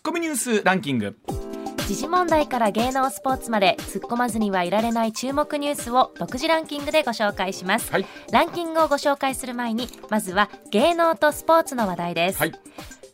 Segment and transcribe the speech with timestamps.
[0.00, 1.16] ッコミニュースランキング。
[1.86, 8.06] 時事問題から芸能スポーツまで突っ込まずにはいられない注目ニュースを独自ランキングでご紹介します、はい。
[8.32, 12.52] ランキングをご紹介する前にまずは芸能とスポーツの話題です、はい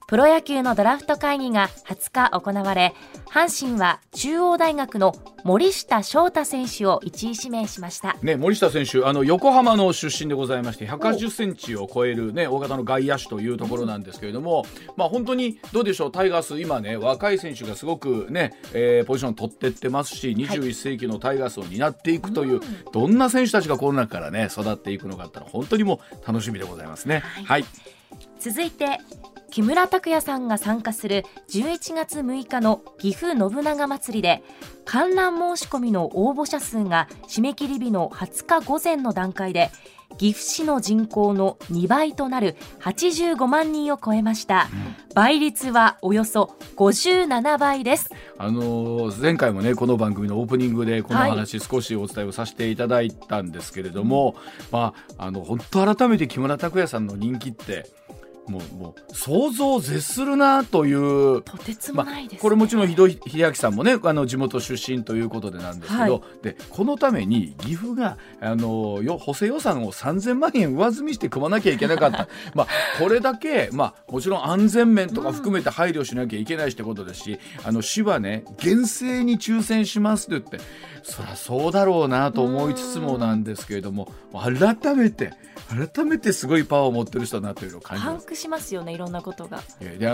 [0.09, 2.95] プロ野球のドラフト会議が20日行われ
[3.29, 5.13] 阪神は中央大学の
[5.43, 8.17] 森下翔太選手を1位指名しました。
[8.23, 14.65] ね、森下選手あの横浜の出身でございまして180センチを超える、ね、大型の外野手というところなんですけれども、
[14.97, 16.13] まあ、本当にどうでしょう？
[16.13, 22.61] タイガース今ね若い選手がすごくね、えーポジション取ってってますし21世紀のタイガースを担っていくという、
[22.93, 27.25] どんな選手たちがこの中からね育っていくのかってのは本当にもう楽しみでございますね。
[27.45, 27.65] はい、
[28.39, 29.01] 続いて
[29.51, 34.43] 木村拓哉さんが参加する11月6日の岐阜信長まつりで
[34.85, 39.71] 観覧申し込みの応募者数が締め切り日の20日午前の段階で
[40.19, 44.69] 岐阜市の人口の2倍となる85万人を超えました、
[45.15, 48.11] 倍率はおよそ57倍です。
[48.39, 54.37] あのー前回もねこの番組のオープニングでこの話少しお伝えをさせていただいたんですけれども、
[54.71, 57.91] まああの本当改めて木村拓哉さんの人気って
[58.49, 61.43] もうもう想像を絶するなという。
[61.43, 72.67] とてつもないです、ねこれもちろん秀秀明さんもねあの地元出身ということでなんですけど、はいでこのために岐阜があのよ補正予算を3000万円上積みして組まなきゃいけなかった まあ
[72.99, 80.67] これだけ、まあ、もちろん安全面とか含めて配慮しなきゃいけないしってことですし、あの市はね厳正に抽選しますって言って
[81.03, 85.33] そりゃそうだろうなと思いつつもなんですけれども改めて
[85.69, 88.27] 改めてすごいパワーを持ってる人だなというのを感じます。
[88.37, 89.61] しますよねいろんなことが。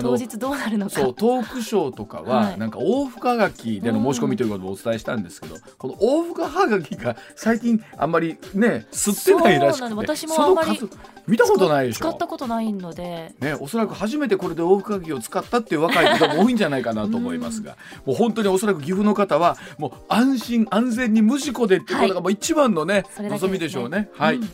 [0.00, 1.00] 当日どうなるのか。
[1.00, 2.58] そうトークショーとかは、はい。
[2.58, 10.80] なんか往復はがきでの申し込みということをお伝えしたんですけど、この往復はがきが最近あんまりね吸ってないらしそうなくて私もあんまり
[11.26, 11.98] 見たことないでしょ？
[12.00, 13.34] 使ったことないので。
[13.40, 24.08] ね、おそらく初めてこれで往復はがきを使ったっていう若い方も多いんじゃないかなと思いますが、もう本当におそらく岐阜の方はもう安心安全に無事故でっていうことがもう一番のね、それだけ望みでしょうね。
[24.14, 24.48] はい、うん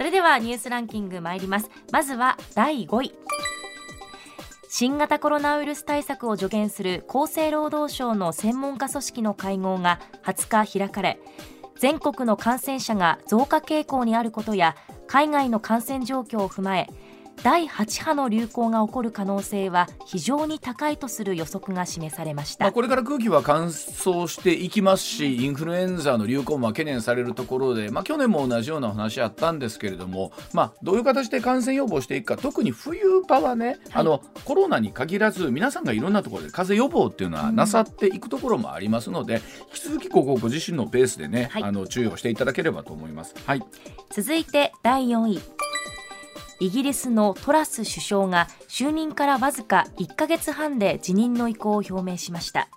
[0.00, 1.70] それではニュースランキング参ります。
[1.92, 3.14] まずは第5位。
[4.66, 11.20] 新型コロナウイルス対策を助言する厚生労働省の専門家組織の会合が20日開かれ
[11.78, 14.74] 全国の感染者が増加傾向にあることや
[15.06, 16.88] 海外の感染状況を踏まえ
[17.42, 22.66] 第8波の流行が起こる可能性は非常に高いとする予測が示されました。
[22.66, 39.40] まあ、これから空気は乾燥していきますしインフルエンザの流行も懸念されるところで、まあ、去年も同じようなお話あったんですけれども、まあ、どういう形で感染予防していくか特に冬場はね、あのコロナに限らず皆さんがいろんなところで風邪予防っていうのはなさっていくところもありますので、
[39.74, 41.62] 引き続きここご自身のペースでね、はい。
[41.62, 43.34] あの注意をしていただければと思います。
[43.46, 43.62] はい。
[44.10, 45.40] 続いて第4位
[46.60, 52.68] イギリスのトラス首相が就任からわずか1ヶ月半で辞任の意向を表明しました。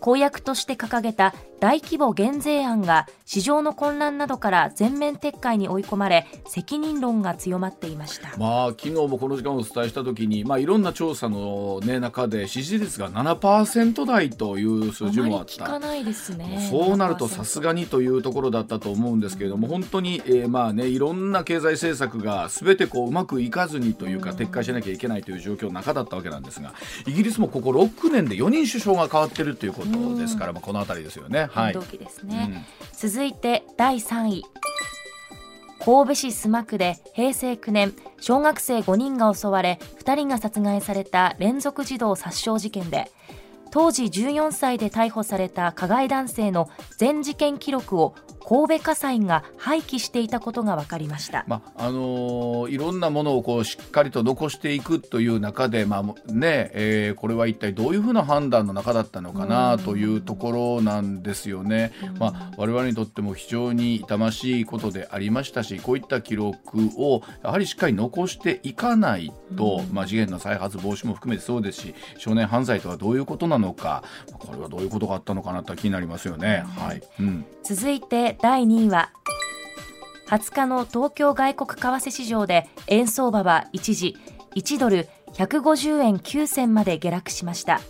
[0.00, 15.64] 公約として掲げた大規模減税案が市場の混乱などから全面撤回に追い込まれ責任論が強まっていましたまあ、昨日もこの時間お伝えしたときに、まあ、いろんな調査の、ね、中で支持率が7%台という数字もあった。
[15.64, 26.72] 聞かないですねそうなるとさすがにというところだったと思うんですけれども、本当に、えーまあね、いろんな経済政策がすべてこううまくいかずにというか、撤回しなきゃいけないという状況の中だったわけなんですが、
[27.06, 31.47] イギリスもここ6年で4人首相が変わってるということですから、まあ、この辺りですよね。
[31.72, 34.44] 動期ですね、続いて第3位。
[35.80, 43.10] 神戸市須磨区で平成9年小学生5人が襲われ2人が殺害された連続児童殺傷事件で
[43.70, 48.14] 当時14歳で逮捕された加害男性の全事件記録を
[48.48, 61.92] 神戸家裁が廃棄していたことが分かりました、まああのーいろんなものをこうしっかりと残していくという中で、まあねえーこれは一体どういうふうな判断の中だったのかなというところなんですよね。
[62.18, 74.02] まあ、我々にとっても非常に痛ましいことでありましたしこういった記録をやはりしっかり残していかないと、まあ、次元の再発防止も含めてそうですし少年犯罪とはどういうことなのか
[74.32, 76.64] これはどういうことがあったのかなと気になりますよね。
[76.78, 77.02] はい。
[77.20, 77.44] うん。
[77.62, 79.10] 続いて第2位は
[80.28, 84.16] 20日の東京外国為替市場で円相場は一時
[84.54, 87.80] 1ドル150円9銭まで下落しました。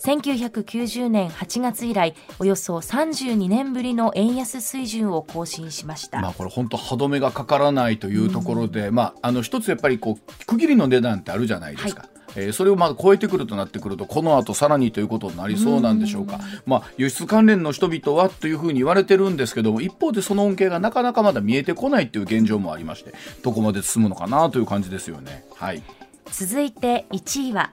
[0.00, 12.08] 1990年8月以来およそ32年ぶりの円安水準を更新しました、まあこれ本当歯止めがかからないというところで、まああの一つやっぱりこう区切りの値段ってあるじゃないですか。
[12.36, 23.12] えーそれをまあ超えてくるとなってくるとこの後さらにということになりそうなんでしょうか、まあ、輸出関連の人々はというふうに言われてるんですけども一方でその恩恵がなかなかまだ見えてこないという現状もありまして
[23.42, 25.44] どこまで進むのかなという感じですよね。
[25.54, 25.82] はい、
[26.30, 27.70] 続いて1位は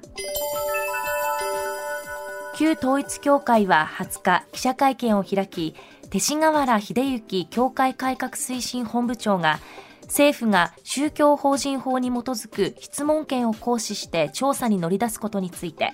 [2.56, 5.76] 旧統一協会は20日記者会見を開き
[6.10, 9.60] 勅使河原秀行協会改革推進本部長が
[10.08, 15.94] 政府が宗教法人法に基づく質問権を行使して調査に乗り出すことについて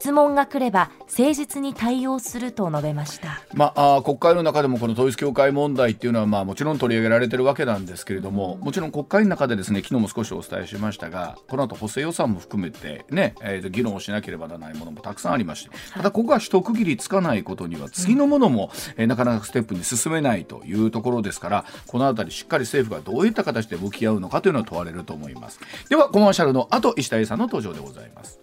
[0.00, 25.60] 質問が来れば誠実に対応すると述べました、まあ、あ国会の中でもこの統一教会問題っていうのは、まあ、もちろん取り上げられてるわけなんですけれども、もちろん国会の中でですね昨日も少しお伝えしましたがこの後補正予算も含めてね、えー、議論をしなければならないものもたくさんありましてただここが一区切りつかないことには次のものも、えー、なかなかステップに進めないというところですからこの辺りしっかり政府がどういった形で向き合うのかというのは問われると思います。
[25.90, 28.40] ではコマーシャルの後石田 A さんの登場でございます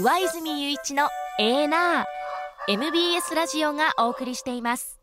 [0.00, 1.08] 上泉雄一の
[1.40, 2.04] エーナー。
[2.72, 4.97] MBS ラジオがお送りしています。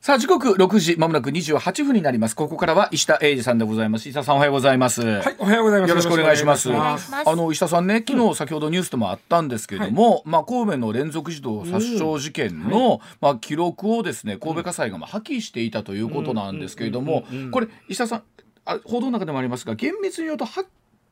[0.00, 2.34] さあ、時刻6時、まもなく28分になります。
[2.34, 4.08] ここからは石田英二さんでございます。
[4.08, 5.02] 石田さんおはようございます。
[5.02, 5.90] はい、おはようございます。
[5.90, 6.70] よろしくお願いします。
[6.72, 6.96] あ
[7.36, 18.22] の、石田さんね、昨日先ほどニュースでもあったんですけれども、うん、まあ、神戸の連続児童殺傷事件の、はい、まあ、記録をですね、神戸家裁がまあ破棄していたということなんですけれども、これ、石田さん、
[18.64, 20.64] あ報道の中でもありますが、厳密に言うと破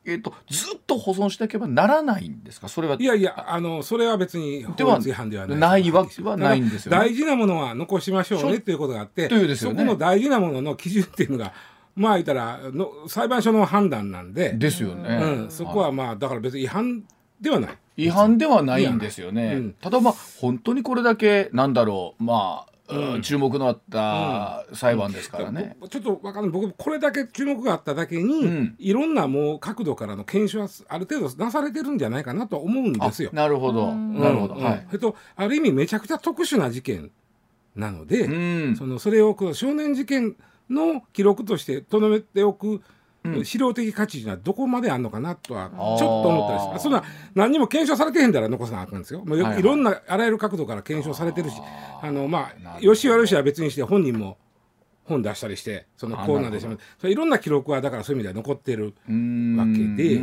[0.05, 2.69] えーと、ずっと保存していけばならないんですか？
[2.69, 2.95] それは。
[2.99, 5.57] いやいやあのそれは別に法律違反ではない。
[5.59, 11.53] ないわけはないんですよ、ね、大事なものは残しましょうねということがあってね、そこの大事なものの基準っていうのが
[11.95, 17.03] まあ言ったらの裁判所の判断なんでですよね、うん、そこはまあだから別に違反
[17.41, 17.71] ではない。
[17.97, 22.78] 違反ではないんですよね、うん、ただまあ本当にこれだけなんだろうまあうん、
[23.21, 26.51] 注目のあった裁判ですからね、うん、ちょっとわかんない。
[26.51, 33.29] 僕これだけ注目があっただけに、うん、いろんなもう角度からの検証はある程度なされてるんじゃないかなと思うんですよ。
[33.33, 34.87] なるほど、なるほど、はい。
[34.91, 37.11] えっとある意味めちゃくちゃ特殊な事件
[37.75, 38.25] なので、
[38.75, 40.35] そのそれをこ少年事件
[40.69, 42.81] の記録としてとどめておくうん、
[43.43, 46.83] 資料的価値はどこまであるのかなとはちょっと思ったりします。
[46.83, 47.03] そんな
[47.35, 51.55] 何にも検証されてへんだら残さなあかんですよ、もういろんなあらゆる角度から検証されてるし
[52.01, 54.37] あのまあよし悪しは別にして本人も
[55.05, 60.21] 本出したりしてそのコーナーでしまそれいろんな記録はだからそういう意味では残ってるわけで、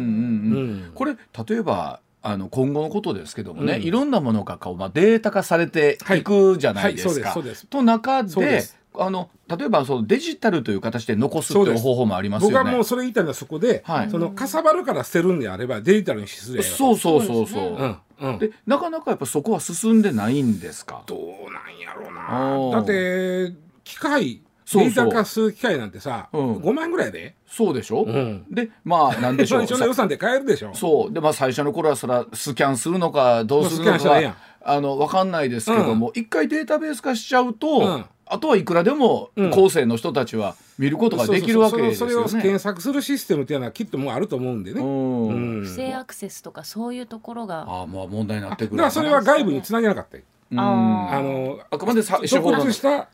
[0.95, 1.17] これ
[1.49, 7.31] 例えばあの今後のことですけどもね、うん、いろんなものがこう、まあ、データ化されていくじゃないですか。
[7.31, 8.65] はいはい、と中で
[8.99, 12.59] あの例えばそのデジタルという形で残すという方法もありますよね。
[12.59, 17.77] 僕はもうそれ言いたいのはそこで、はい、そのかさばるから捨てるんであればデジタルにすればそうそうそうそう。
[17.77, 21.03] うんうん、でなかなかやっぱそこは進んでないんですか？
[21.07, 22.77] どうなんやろうな。
[22.77, 23.55] だって
[23.85, 27.37] 機械データ化する機械なんてさ、うん、5万円ぐらいで？
[27.47, 29.63] そうでしょ、うん、でまあなんでしょう。
[29.69, 30.75] の予算で買えるでしょ。
[30.75, 31.13] そう。
[31.13, 34.37] でまあ最初の頃はそらスキャンするのかどうするのか
[34.69, 42.13] あの分かんないですけども、うん、一回データベース化しちゃうと、あとはいくらでも後世の人たちは見ることができるわけですよね。
[42.29, 44.81] それを検索するシステムっていうのはきっともうあると思うんでね。
[44.81, 47.65] 不正アクセスとかそういうところが。
[47.69, 48.77] ああまあ問題になってくる。
[48.77, 50.19] だからそれは外部につなげなかった。
[50.55, 53.09] あのあくまで独立した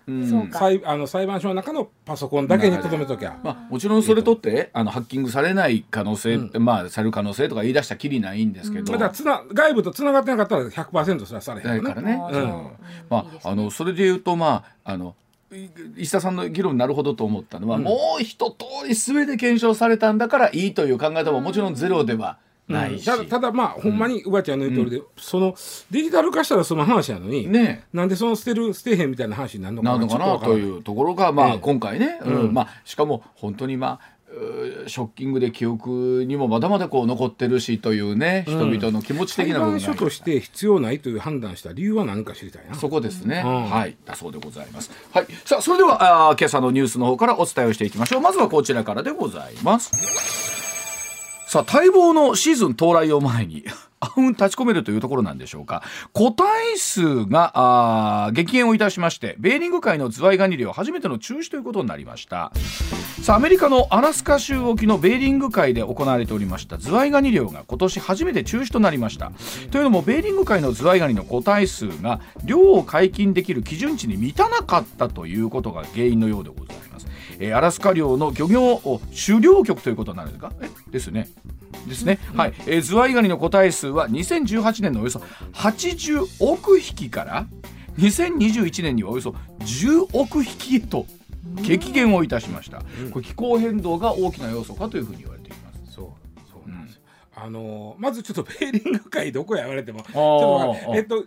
[0.53, 12.21] 裁あの裁判所の中のパソコンだけにとどめときゃ、まあ、もちろんそれとってあのハッキングされない可能性、うん、まあされる可能性とか言い出したきりないんですけど、うん、だつな外部とつながってなかったら100%それはされへんからね。
[12.31, 12.39] う。
[12.39, 12.71] ん、
[13.09, 15.15] まああのそれで言うとまああの
[15.97, 22.39] 石田さんの議論になるほどと思ったのは、うん、もう一通り全て検証されたんだからいいという考え方ももちろんゼロでは
[22.69, 25.55] ないし、うん、ただまあほんまにうばちゃんの言う通りで、うん、その
[25.91, 30.39] デジタル化したらその話なのに、ね、なんでその捨てる捨てへんみたいな話になるのかなかな？
[30.39, 32.55] というところが、まあ、今回ね、うん。
[32.55, 34.13] まあ、しかも本当にまあ
[34.87, 42.75] ショッキングで記憶にもまだまだこう残ってるしというね、人々の気持ち的な部分書として必要ないという判断した理由は何か知りたいな。
[42.75, 43.95] そこですね、うん、はい。
[44.07, 44.91] だそうでございます。
[45.13, 45.27] はい。
[45.45, 48.21] さあそれではあ今朝のニュースの方からお伝えをしていきましょう。
[48.23, 50.62] まずはこちらからでございます
[51.53, 53.63] さあ待望のシーズン到来を前に
[54.01, 55.83] 暗雲立ち込めるというところなんでしょうか。
[56.15, 62.53] 個体数が激減をいたしましてベーリング海のズワイガニ漁初めての中止ということになりました。
[63.21, 69.31] さあアメリカのアラスカ州沖のベーリング海で行われておりましたズワイガニ漁が今年初めて中止となりました。
[69.71, 76.92] というのもベーリング海のズワイガニの個体数が漁を解禁できる基準値に満たなかったということが原因のようでございます。
[77.39, 80.53] えー、アラスカ漁の漁業狩猟局ということになるんですか？
[80.63, 81.29] えですね。
[81.87, 85.21] ですね、はい、えー、ズワイガニの個体数は2018年のおよそ
[85.55, 87.47] 80億匹から
[87.99, 89.31] 2021年にはおよそ
[89.61, 91.07] 10億匹へと
[91.57, 95.93] 激減をいたしました、これ気候変動が大きな要素かというふうに言われています。
[95.93, 96.07] そう
[96.51, 97.03] そうなんですよ、
[97.35, 101.25] あのまずちょっとベーリング海どこや言われてもちょっとえっと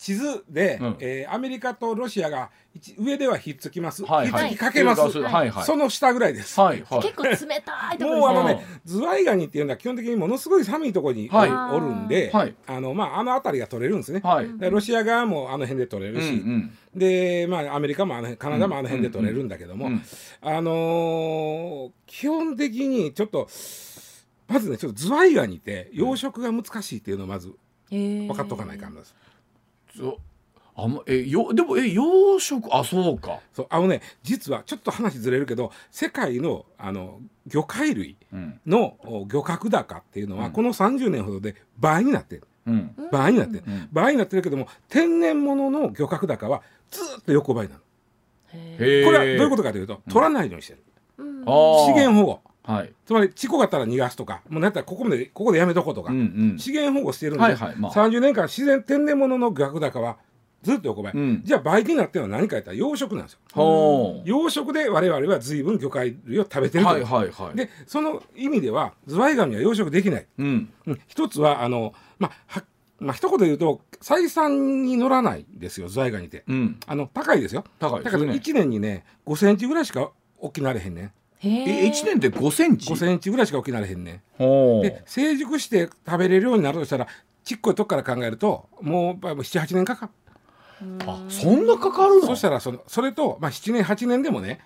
[0.00, 2.50] 地図で、うん、えー、アメリカとロシアが
[2.98, 23.50] 上ではひっつきます、はいはい、ひっつきかけます、はいはい、その下ぐらいです、はいはい、結構冷たいところもうあのねズワイガニっていうのは基本的にものすごい寒いところにおるんで、はい、あのまああの辺りが取れるんですね、はい、ロシア側もあの辺で取れるし、うんうん、でまあアメリカもあのカナダもあの辺で取れるんだけども、うんうんうん、あのー、基本的にちょっと
[24.48, 27.52] まずねちょっとズワイガニって養殖が難しいっていうのをまず
[27.90, 29.14] 分かっとかないかんです。
[30.76, 32.02] あえよでもえ養
[32.38, 33.40] 殖あそうか。
[33.52, 38.16] そうあのね実はちょっと話ずれるけど世界のあの魚介類
[38.66, 38.96] の
[39.30, 47.80] 漁獲高っていうのは、うん、この30年ほどで倍になってる、うん、倍になってる、うん、倍になってるけども天然物の漁獲高はずっと横ばいなの。
[48.52, 50.82] これはどういうことかというと取らないようにしてる、
[51.16, 56.22] 資源保護はい、つまり事故があったら逃がすとかもうなんやったらここまでここでやめとこうとか、うんう
[56.54, 57.76] ん、資源保護してるんで、はいはい。
[57.76, 60.18] まあ、30年間自然天然物の漁獲高は
[60.62, 63.38] ずっと横ばい、うん、じゃあ倍になってるのは何か言ったら養殖なんですよ。
[64.24, 70.26] 養殖で我々は随分魚介類を食べてると、はいはいはい、でその意味ではズワイガニは養殖できない。
[70.38, 70.70] うん、
[71.06, 72.64] 一つはあのまあは
[72.98, 77.64] まあ一言で言うと採算に乗らないですよズワイガニって、うん、あの高いですよ。
[77.78, 87.06] 高いだから1年にね5センチぐらいしか大きなれへんねえ1年で5センチ？5センチぐらいしか大きなれへんねで成熟して食べれるようになるとしたら
[87.44, 90.12] ちっこいとこから考えるともう78年かかる。
[91.06, 92.26] あそんなかかるの？
[92.26, 94.60] そしたらそのそれと、まあ、7年8年でもね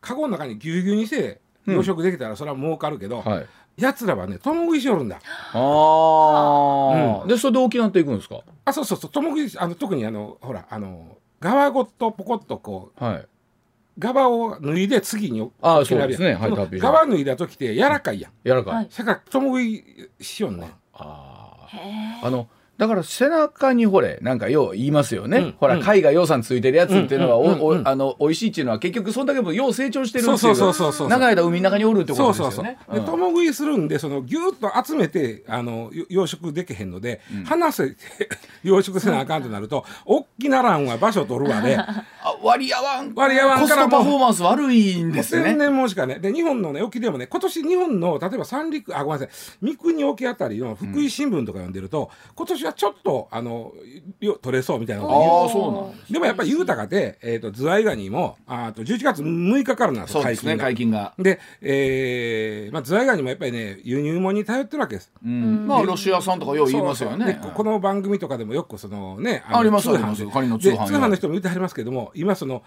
[0.00, 3.46] カゴの中にぎゅうぎゅうにして養殖できたらそれは儲かるけど、うんはい、
[3.76, 5.20] やつらはね共食いしおるんだ。
[5.52, 8.40] ああ、うん、でそれで大きなっていくんですか？
[8.64, 9.10] あそうそうそう。
[9.10, 13.26] 共食いあの特にあのほらあの側ごとポコッとこう、はい、
[13.98, 18.32] 側を脱いで次にあそうですね、はい、側脱いだ時って柔らかいやん。
[18.44, 18.88] 柔らかい。
[18.88, 21.68] だから共食いしよんねあ
[22.22, 22.48] ああの
[22.80, 32.54] だから背中にほれなんかよう言いますよね、うん、ほら貝がようさんついてるやつっていうのは、うん、あの美味しいっていうのは結局そんだけもよう成長してるっていうそうそうそうそう長い間海の中におるってことですよね。
[32.54, 37.96] そうそうそうで共食いするんでそのギュッと集めてあの養殖できへんので、うん、離せて
[38.64, 42.06] 養殖せなあかんとなると大きならんは場所取るわで、 あ
[42.42, 43.12] 割り合わん。
[43.14, 45.44] 割り合わんからパフォーマンス悪いんですね。
[45.44, 46.18] 天然もしかね。
[46.18, 49.36] で日本のね沖でもね今年日本の例えば三陸あごめんなさい。
[49.60, 53.50] 三国沖あたりの福井新聞とか読んでると、今年はちょっとあの
[54.22, 60.64] の取れそうみたいなことあそうなんでもやっぱり豊かで、えーと、ズワイガニもあと11月6日からなんですよ解禁が。
[60.64, 61.14] 解禁が。
[61.18, 65.12] で、えーまあ、ズワイガニもやっぱりね輸入物に頼ってるわけです。
[65.24, 67.40] うん、まあロシア産とかよう言いますよね。
[67.54, 72.62] この番組とかでもよくそのねあります通販通販の人も言ってはりますけども今その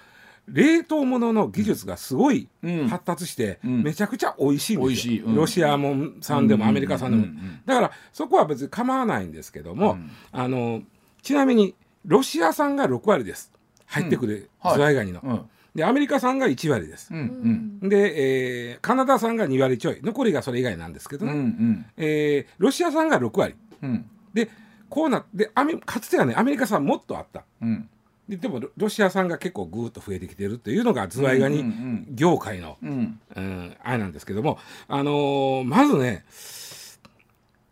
[0.47, 2.49] 冷凍物の技術がすごい
[2.89, 7.33] 発達して、めちゃくちゃ美味しいんですよ、うん、ロシアも産でもアメリカ産でも、
[7.65, 9.97] だからそこは別に構わないんですけども、
[10.31, 10.81] あの
[11.21, 13.51] ちなみにロシア産が6割です。
[13.85, 15.21] 入ってくるズワイガニの。
[15.21, 15.41] はい
[15.75, 17.79] でアメリカ産が1割です、うん。
[17.81, 19.99] うん、で、えー、カナダ産が2割ちょい。
[20.03, 24.49] 残りがそれ以外なんですけどね、うんうん、えー、ロシア産が6割、うん、で
[24.89, 25.49] こうなって
[25.85, 27.89] かつてはねアメリカ産もっとあった、うん、
[28.27, 31.63] ででもロシア産が結構ぐーっと増えてきてるっていうのがズワイガニ
[32.09, 36.23] 業界の、うん、うん、あれなんですけども、あのー、まずね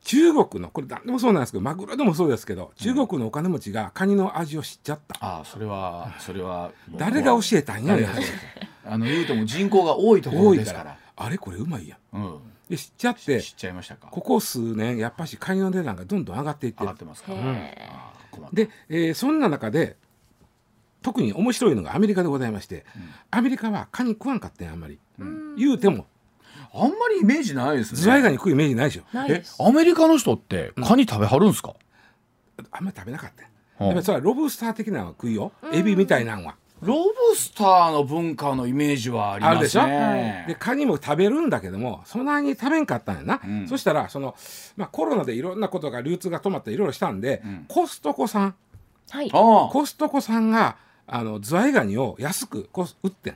[0.04, 8.08] 中国のこれ何でもそうなんですけどマグロでもそうですけど中国のお金持ちがカニの味を知っちゃった、ああそれはそれは誰が教えたんやね
[8.84, 10.98] あの言うても人口が多いところですから。
[11.16, 14.08] あれこれうまいやん、うん、で知っちゃって知っちゃいましたか。
[14.10, 17.56] ここ数年やっぱしカニの値段がどんどん上がっていって上がってますか、うん、
[18.52, 19.98] で、えー、そんな中で
[21.02, 26.06] 特に面白いのがアメリカでございまして、うん、アメリカはカニ食わんかったんあんまり、うん、言うても。
[26.74, 28.02] あんまりイメージないですね。
[28.02, 29.04] ズワイガニ食うイメージないでしょ。
[29.28, 31.74] えアメリカの人ってカニ食べはるんですか、
[32.72, 33.86] あんまり食べなかった。
[33.86, 35.52] やっぱそれはロブスター的なのは食いよ。
[35.74, 36.56] エビみたいなのは。
[36.82, 36.96] ロ
[37.32, 39.58] ブスターの文化のイメージはありますね。
[39.58, 44.36] あるでしょ、はい、でカニも食べるんだけどもそんなに食べんかったんやな、うん、そしたらその、
[44.78, 48.56] まあ、コロナでいろんなことが流通が止まっていろいろしたんで、うん、コストコさん、
[49.12, 50.78] はい、コストコさんが
[51.12, 52.70] あのズワイガニを安く
[53.04, 53.36] 売ってん。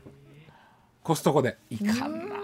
[1.04, 1.58] コストコで。
[1.70, 2.36] いかんな。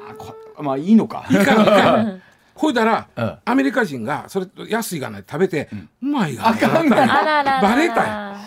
[0.60, 1.26] まあいいのか。
[1.32, 2.22] いかんかん。
[2.54, 5.70] ほいだら、うん、アメリカ人がそれと安いがない食べて、
[6.04, 7.08] うまいがあかんない
[7.62, 8.38] バレた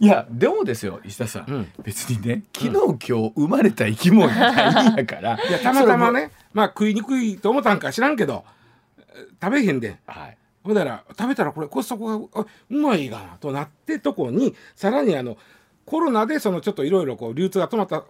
[0.00, 0.04] い。
[0.04, 5.38] いやでもですよ石田さん、うん、別にね昨日、今日生まれた生き物じゃないんやから。
[5.48, 8.44] いやたまたまねまあ食いにくいと思ったんか知らんけど
[9.40, 15.38] 食べへんで、はい、ほんだら食べたらこれコストコがあうまいがなとなってとこにさらにあの
[15.86, 18.04] コロナでそのちょっといろいろこう流通が止まった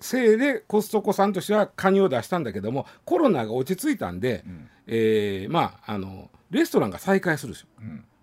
[0.00, 4.44] せいでコストコさんとしてはカニを出したんだけどもコロナが落ち着いたんで、
[4.86, 7.68] えーまああのレストランが再開するんですよ。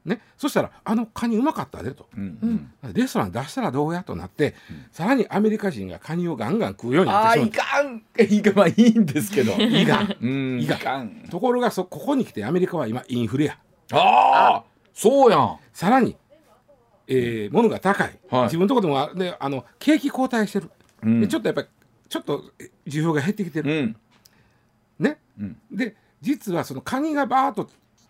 [0.05, 4.53] ね、そしたら「あのカニうまかったで」と、うんレストラン出したらどうやとなって、
[4.91, 7.73] さらにアメリカ人がカニをガンガン食うようになああいってしまった。
[7.75, 8.03] かん。
[8.35, 9.53] いかまあいいんですけど。
[9.61, 10.61] いいがうん。
[10.61, 11.25] いかん。
[11.31, 13.57] ところがそここに来てアメリカは今インフレや。
[13.93, 14.63] ああ
[14.93, 15.57] そうやん。
[15.73, 16.15] さらに、
[17.07, 18.43] えー、物が高い、はい。
[18.43, 20.71] 自分のところでもあであの景気後退してる、
[21.03, 21.21] うん。
[21.21, 21.67] でちょっとやっぱり
[22.09, 23.95] ちょっとえ需要が減ってきてる、うん。
[24.99, 25.57] ね、うん。
[25.71, 27.69] で実はそのカニがバーッと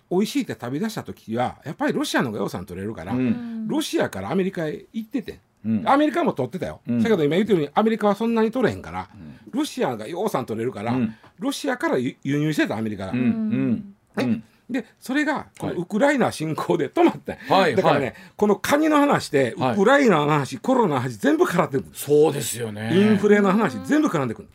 [0.09, 3.67] 美味しいって食べ出した時はやっぱりロシアの方が予算取れるから、うん。
[3.67, 5.83] ロシアからアメリカへ行ってて、うん。
[5.87, 7.03] アメリカも取ってたよ、うん。
[7.03, 9.09] だけど今言ってるようにアメリカはそんなに取れへんから、
[9.51, 11.15] ロシアが予算取れるから、うん。
[11.39, 13.19] ロシアから輸輸入してたアメリカが、うん。
[13.19, 13.95] うん。
[14.17, 15.81] うんでそれがこのはい。
[15.81, 17.33] ウクライナ侵攻で止まった。
[17.33, 17.75] んやはい。
[17.75, 19.75] だからね、はいこのカニの話でウはい。
[19.75, 22.91] クライナの話、コロナの話全部絡んでくる、そうですよね。
[22.93, 24.49] インフレの話全部絡んでくる、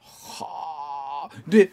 [0.00, 1.36] はあ。
[1.46, 1.72] で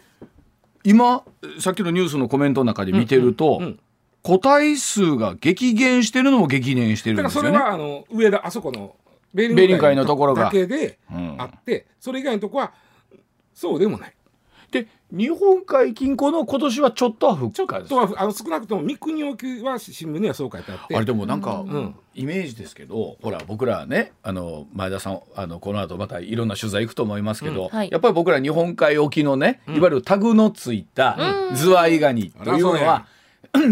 [0.84, 1.24] 今
[1.58, 3.80] さっきのニュースのコメントの中で見てると、うんうん。
[4.22, 7.58] 個体数が激減してるのも激減してるだからんですよね。
[7.58, 8.94] それはあの上田あそこの
[9.34, 10.44] ベリン海のところが。
[10.44, 11.36] だけでうん。
[11.38, 12.72] あって、それ以外のとこは
[13.54, 14.10] そうでもない。
[14.10, 14.16] で
[15.12, 20.96] 日本海近郊の今年はちょっとは復ちょ活っとはあの少なくとも三国沖は新聞にはそう書いてあって。
[20.96, 21.96] あれでもなんか、ん。
[22.14, 27.68] イメージですけどほら僕らねあの前田さんあのこの後またいろんな取材行くと思いますけど、うん。
[27.68, 27.88] はい。
[27.90, 31.18] やっぱり僕ら日本海沖のね、いわゆるタグのついた
[31.54, 33.06] ズワイガニというのは、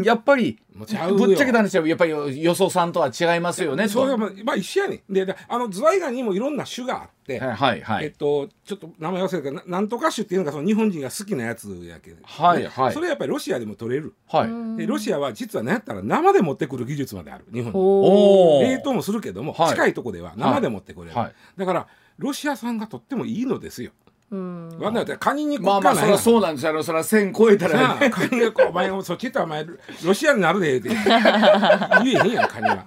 [0.02, 3.90] やっぱりぶっちゃけた話はやっぱり予想さんとは違いますよねと。
[3.90, 5.12] それはまあまあ一緒やねん。
[5.12, 12.92] でであのズワイガニにもいろんな種があって、はいはいはい、えっと、ちょっと名前忘れたけどななんとか種っていうのがその日本人が好きなやつやけど、ではいはい。
[12.92, 14.14] それやっぱりロシアでも取れる。
[14.28, 18.61] はい、でロシアは実は何やったら生で持ってくる技術まである日本に。
[18.62, 19.70] 冷凍もするけども、はい。
[19.70, 21.32] 近いとこでは生で持ってくれる、はい。
[21.56, 21.87] だから
[22.18, 23.92] ロシア産がとってもいいのですよ。
[24.30, 24.68] うん。
[24.78, 25.18] わかんない。
[25.18, 26.67] カニにまあまあそりゃそうなんです。
[26.67, 28.10] よそりゃ線超えたらね。
[28.10, 29.67] カニがこうお前そっち行ったらお前
[30.04, 30.91] ロシアになるでって。
[30.91, 32.84] 言えへんやんカニは。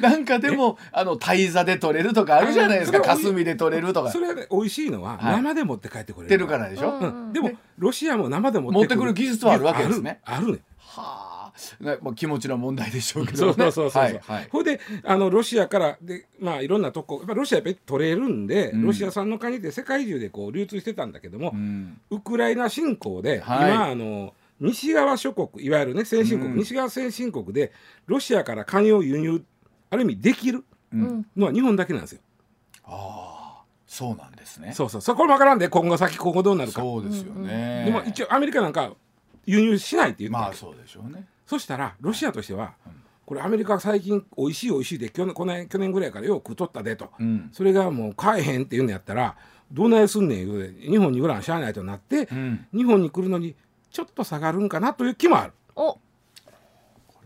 [0.00, 2.98] なんかでもあの大座で取れるとかあるじゃないですか。
[2.98, 4.10] あそれは霞で取れるとか。
[4.10, 5.36] それはね美味しいのははい。
[5.36, 6.28] 生で持って帰ってくれる。
[6.28, 10.58] 出るからでしょ、うんでもロシアも生で持持ってくる技術はあるわけですねあるあるね。
[11.80, 13.70] まあ、気持ちの問題でしょうけそうどね。
[13.72, 14.02] そうそうそう。
[14.02, 27.72] はいはいであのロシアからでまあいろんなとこやっぱロシアやっぱり取れるんで、うんロシア産のカニって世界中でこう流通してたんだけども、うんウクライナ侵攻で、はい今あの西側諸国いわゆるね先進国、うん西側先進国で
[28.06, 29.44] ロシアからカニを輸入
[29.90, 32.20] ある意味できるうんのは日本だけなんですよ。
[32.84, 34.72] ああそうなんですね。
[34.72, 36.80] そうそうそこもわからんで今後先今後どうなるか。
[36.80, 37.84] そうですよね。
[37.86, 38.92] でも一応アメリカなんか
[39.46, 41.26] 輸入しないって言っまあそうでしょうね。
[41.46, 42.74] そしたらロシアとしては、
[43.24, 47.50] これアメリカが最近美味しい美味しいで去年この年去年ぐらいからよく食ったでと、うん。
[47.52, 49.36] それがもう買えへんっていうのやったら
[49.72, 52.66] どないすんねん言うて日本に売らんしゃあないとなって、うん。
[52.72, 53.54] 日本に来るのに
[53.90, 55.52] ちょっと下がるんかなという気もある。
[55.74, 55.94] お。
[55.94, 56.00] こ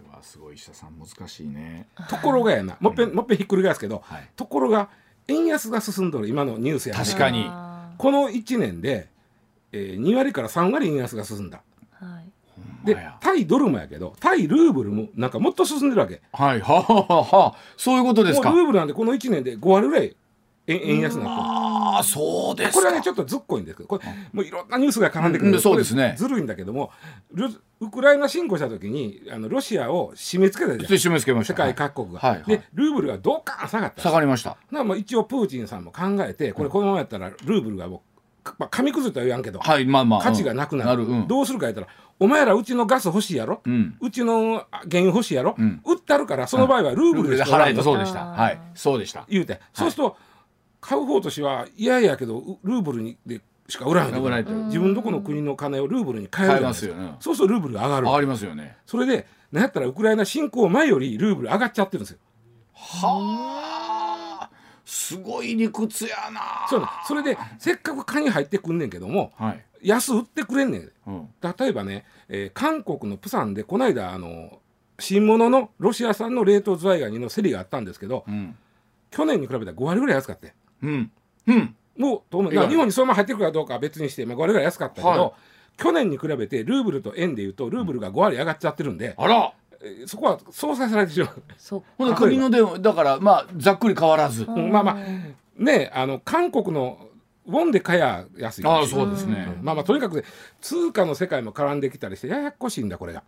[0.03, 1.89] れはすごい石田さん難しいね。
[2.09, 4.29] ところがやなもっぺんもっぺんひっくり返すけど、はい。
[4.37, 4.89] ところが
[5.29, 7.47] 円安が進んどる今のニュースやね確かに。
[7.49, 9.09] あこの1年で、
[9.73, 11.61] えー、2割から3割円安が進んだ。
[12.85, 16.21] で対ドルもやけど対ルーブルもなんかもっと進んでるわけ。
[16.33, 18.59] はいはあはあはあそういうことですかもう。
[18.59, 20.17] ルーブルなんでこの1年で5割ぐらい
[20.67, 21.49] 円円安になってる。
[21.49, 22.75] ああそうですか。
[22.75, 26.91] これはねちょっとずっこいんですけどこれもういろんなニュースが絡んでくるうんそうですねずるいんだけども
[27.33, 31.55] ロウクライナ侵攻した時にあのロシアを締め付けたじゃんで締め付けました。
[31.55, 34.57] 世界各国が、はいはいでルーブルがどうか下がった下がりました。
[34.71, 38.05] なもう一応プーチンさんも考えてこれこのままやったらルーブルがもうか
[38.59, 41.29] まあ、紙くずとは言わんけど、はいまあまあ価値がなくなる,、うん。
[41.29, 41.87] どうするかやったら
[42.19, 45.81] お前らうちのガス欲しいやろ、ううんちの原油欲しいやろ、うん。
[45.85, 48.25] 売ったるからその場合はルーブルで払えととそうでした。
[48.27, 48.61] はい。
[48.75, 49.25] そうでした。
[49.29, 50.17] 言うて、そうすると
[50.81, 54.51] 買う方としては嫌やけどうルーブルにでしか売らないと。
[54.53, 57.15] 自分どこの国の金をルーブルに変えるますよね。
[57.21, 58.07] そうするとルーブルが上がる。
[58.07, 58.77] 上がりますよね。
[58.87, 62.19] それでなんやったらウクライナ侵攻前よりルーブル上がっちゃってるんですよ。
[62.75, 64.00] はあ
[64.91, 66.67] すごい理屈やな。
[66.69, 69.89] そうそれでせっかくカニ入ってくんねんけどもはい。
[69.89, 71.29] 安売ってくれんねんうん。
[71.41, 74.59] 例えばね、えー韓国のプサンでこの間あの
[74.99, 78.57] 新物のロシア産の冷凍ズワイガニの競りがあったんですけどうん。
[79.13, 81.13] 去年に比べたら5割ぐらい安かってうん。
[81.47, 81.77] うん。
[81.97, 85.33] もう当面いや日本にそのまま入ってくるかどうかは別にして、まあ、5割ぐらい安かったけど、はい
[85.77, 89.55] 去年に比べてルーブルと円でいうとルーブルが5割上がっちゃってるんで、あら。
[89.83, 91.43] えーそこは相殺されてしまう。
[91.59, 94.45] そほな国のでだからまあざっくり変わらず。
[94.45, 94.97] うんまあまあ
[95.63, 96.99] ねあの韓国の
[97.47, 100.25] ウォンで買や安いああそうですね、まあまあとにかく、ね、
[100.61, 103.25] 通貨の世界も絡んできたりしてややこしいんだこれが。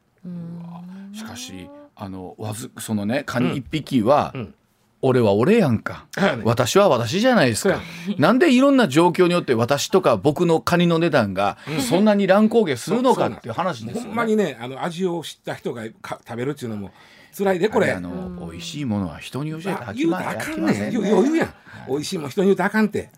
[1.12, 4.55] しかしあのわずそのねカニ一匹は、うん
[5.03, 6.07] 俺は俺やんか、
[6.45, 7.81] 私は私じゃないですか。
[8.19, 16.93] なんでいろんな状況によって私とか僕のカニの値段がそんなに乱高下するのかっていう話ですよ、ね、ほんまにねあの味を知った人が食べるっていうのも
[17.37, 17.91] 辛いでこれ。
[17.91, 20.97] あの美味しいものは人に教えてあきまあかんねん。
[20.97, 21.55] 余裕やん。
[21.88, 23.11] 美味しいもん人に言うとあかんて。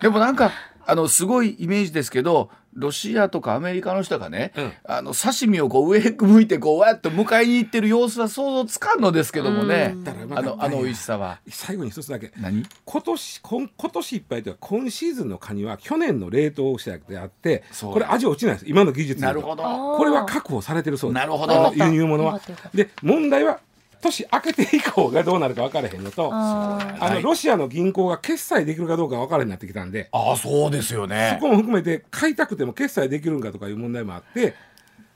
[0.00, 0.52] でもなんか
[0.86, 9.96] あのすごいイメージですけどロシアとかアメリカの人がね、うん、あの刺身をこう上向いてこうわっと迎えに行ってる様子は想像つかんのですけどもね、
[10.30, 11.40] あのあの美味しさは。
[11.48, 12.32] 最後に一つだけ。
[12.40, 12.64] 何？
[12.84, 18.66] 今年今今年いっぱいというか今シーズンのカニは去年の冷凍したであってこれ味落ちないです。
[18.68, 19.64] 今の技術なるほど。
[19.96, 21.26] これは確保されてるそうです。
[21.26, 21.72] なるほど。
[21.74, 22.40] 輸入物は。
[22.72, 23.58] で問題は
[24.00, 31.38] 年明けて以降がどうなるか分からへんのとあのロシアの銀行が決済できるかどうか分からへんなってきたんであそうですよね。
[31.40, 34.54] そこも含めて買いたくても決済できるんかとかいう問題もあって。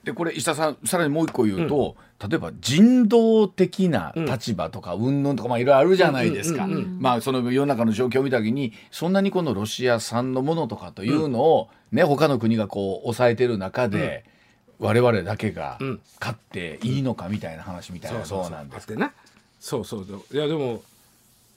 [0.05, 14.27] でこれ石田さんさらにもう一個言うと、うん、例えば人道的な立場とか云々とかまあいろいろあるじゃないですか、まあその世の中の状況を見た時にそんなにこのロシア産のものとかというのをね、うん、他の国がこう抑えてる中で、
[14.78, 15.78] 我々だけが
[16.20, 19.10] 勝っていいのかみたいな話みたいな、そうなんですね。
[19.60, 20.06] そうそう。
[20.32, 20.82] いやでも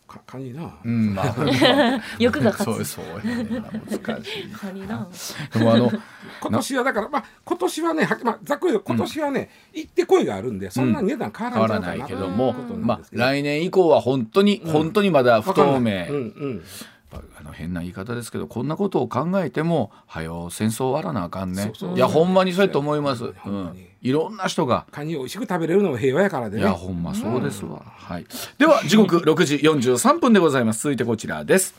[0.07, 1.35] かカニな、うんまあ、
[2.17, 2.85] 欲が勝つ。
[2.85, 3.61] そうそうやね。
[3.89, 4.51] 難しい。
[4.51, 5.07] カニな
[5.53, 5.91] でもあの
[6.39, 12.29] 今年はだからまあ今年はねは、まあ、ざっくり今年はね、うん、行ってこいがあるんでそんな値段変わらないけど。
[12.29, 16.63] も、まあ来年以降は本当に、うん、本当にまだ不透明、うんうん
[17.11, 21.71] あの変な言い方ですけどこんなことを考えてもはよ戦争終わらなあかんね。
[21.95, 24.85] いやほんまにそうやと思います、うん、いろんな人が。
[24.91, 28.25] カニを美味しく食べれるのも平和やからで、ね、いやほんまそうですわ、うん、はい。
[28.57, 30.83] では時刻6時43分でございます。
[30.83, 31.75] 続いてこちらです。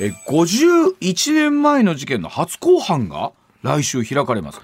[0.00, 3.32] え51年前の事件の初公判が
[3.64, 4.60] 来週開かれます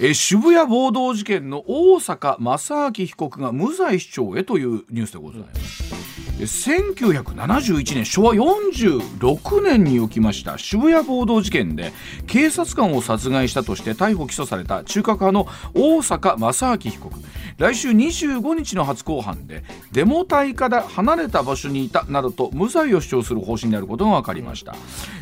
[0.00, 6.08] え渋谷暴動事件の大坂正明被告が無罪主張へというニュースでございます。
[6.38, 11.92] 1971年昭和46年に起きました渋谷暴動事件で
[12.28, 17.18] 警察官を殺害したとして逮捕・起訴された中核派の大坂正明被告。
[17.58, 24.76] 来週25日の初公判でデモ隊から離れた場所にいたなどと無罪を主張する方針であることが分かりました、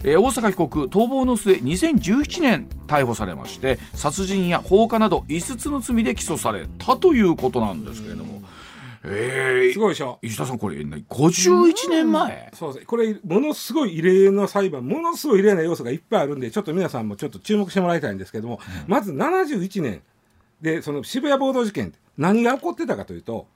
[0.04, 8.42] えー、大坂被告逃亡の末2017年逮捕されまして殺人や放火など5つの罪で起訴されたということなんですけれども、
[9.04, 10.18] えー、すごいでしょ？
[10.22, 12.86] 石田さんこれ51年前、そうです。
[12.86, 20.02] これものすごい異例の裁判ものすごい異例な要素がいっぱいあるんでちょっと皆さんもちょっと注目してもらいたいんですけども、うん、まず71年
[20.60, 23.46] でその渋谷暴動事件何が起こってたかというと、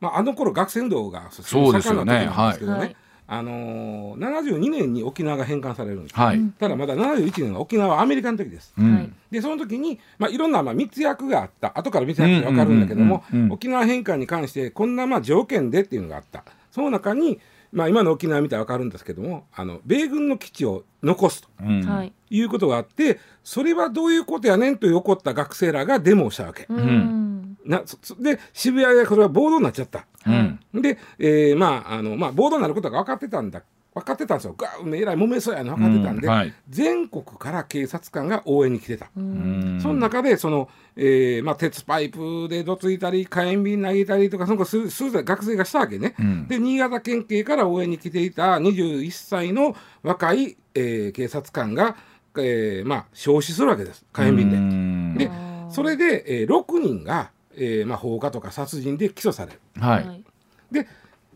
[0.00, 2.26] まあ、あの頃学生運動がそうですよね。
[2.26, 2.96] はい、はい
[3.28, 11.72] あのー、72年に沖縄が返還されるんです、はい、ただまだ71年は沖縄はアメリカの時です、うん、でその時に、まあ、いろんなまあ密約があった。
[11.78, 16.44] 後から密約って分かるんだけども、沖縄返還に関してこんなまあ条件でっていうのがあった。
[16.70, 17.40] その中に、
[17.72, 22.42] まあ、今の沖縄見たら分かるんですけどもあの米軍の基地を残すと、うん、い。
[22.42, 26.66] うことがあってそれはどういうことやねんと怒った学生らがデモをしたわけ。
[26.68, 27.58] うん。
[27.64, 27.82] な
[28.20, 30.06] で渋谷でこれは暴動になっちゃった。
[30.26, 33.62] うん、で、えー、まああのまあ暴動になることが分かってたんだ
[33.96, 34.52] 分かってたんですよ。
[34.52, 51.96] がえらい揉めそうやの分かってたんで、うんはい、全国から警察官が応援に来てた、その中でその、えーまあ、鉄パイプでどついたり火炎瓶投げたりとかそのすす学生がしたわけね、うん、で新潟県警から応援に来ていた21歳の若い、えー、警察官が、
[52.36, 54.04] えーまあ、焼死するわけです。
[54.12, 55.24] 火炎瓶で。
[55.24, 55.30] で
[55.70, 59.60] それで、えー、6人がえーまあ、放火とか殺人で起訴される。
[59.80, 60.24] はい、
[60.70, 60.86] で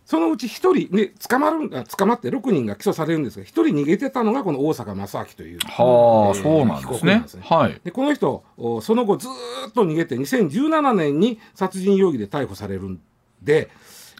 [0.05, 7.25] そのうち1人、ね、捕まる捕まって6人が起訴されるんですが1人逃げてたのがこの大阪正明という、はあ、えー、そうなんですね。
[7.27, 7.43] すね。
[7.45, 8.45] はい、でこの人
[8.83, 9.29] その後ず
[9.69, 13.01] っと逃げて2017年に殺人容疑で逮捕されるん
[13.43, 13.71] で。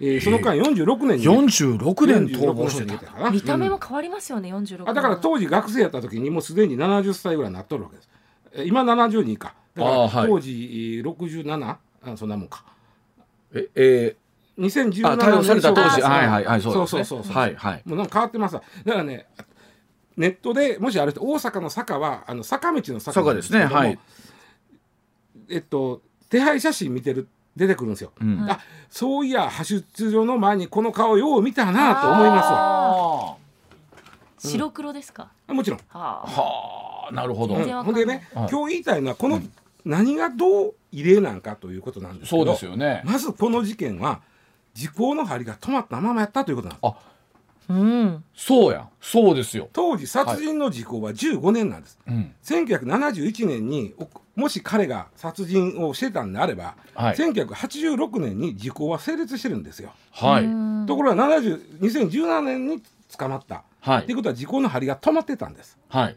[0.03, 3.31] えー、その間46年に、ね、46年逃亡してた。
[3.31, 4.89] 見た目も変わりますよね、うん、46年。
[4.89, 8.09] あだから当時学生やった時にもうすでに70歳ぐらいになっとるわけです。
[8.65, 9.55] 今72か。
[9.75, 12.65] だから当時67あそんなもんか。
[13.53, 16.03] ええー、2017年逮捕された当時。
[16.03, 17.83] はいはいはいそうそうそうそうはいはい。
[17.85, 19.27] もうなんか変わってますだからね
[20.17, 23.65] ネットでもしあれ大阪の坂はあの坂道の坂ですね。
[23.65, 23.99] はい。
[25.49, 33.37] えっと手配写真見てる出てくるんですよ、うん、あそういや派出所の前にこの顔よう見たなと思いますわ。
[34.39, 35.81] 白黒ですか、うん、もちろん。
[35.89, 37.13] はあ。
[37.13, 39.43] なるほど、うん、ほんでね、今日言いたいのはこの
[39.85, 43.03] 何がどう異例なんかということなんですけどそうですよね。
[43.05, 44.21] まずこの事件は
[44.75, 46.87] 時効の針が止まったままやったということなんです。
[46.87, 47.11] あ
[47.71, 48.25] うん。
[48.35, 52.35] そうやそうですよ、当時殺人の時効は15年なんです、うん。
[52.43, 57.17] 1971年におもし彼が殺人をしてたんであれば、はい。
[57.17, 59.93] 1986年に時効は成立してるんですよ。
[60.13, 60.45] はい。
[60.45, 60.49] う
[60.83, 60.87] ん。
[60.87, 62.83] ところが70 2017年に
[63.17, 64.03] 捕まった、はい。
[64.03, 65.79] っていうことは時効の針が止まってたんです。
[65.89, 66.17] はい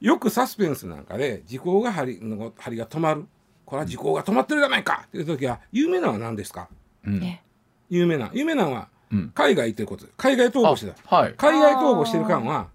[0.00, 3.26] よくサスペンスなんかで時効が針の針が止まる。
[3.64, 5.04] これは時効が止まってるじゃないか。
[5.06, 6.68] っていう時は有名なのは何ですか？
[7.06, 7.20] うん。
[7.20, 7.42] ね
[7.88, 8.30] 有名な。
[8.32, 9.30] 有名なのはうん。
[9.34, 10.12] 海外ということで。
[10.16, 11.16] 海外逃亡してた。
[11.16, 11.34] あはい。
[11.36, 12.68] 海外逃亡してる間は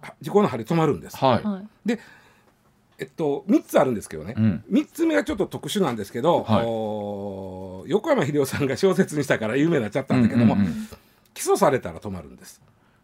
[0.00, 1.16] は時効の針止まるんです。
[1.16, 1.98] はい、はい。
[2.98, 4.64] えっと3つあるんですけどね、うん。
[4.70, 7.90] 3つ目がちょっと特殊なんですけど、はい。
[7.90, 10.88] 横山秀夫さんが小説にしたから有名になっちゃったんだけども、うんうんうん。
[11.34, 12.62] 起訴されたら止まるんです。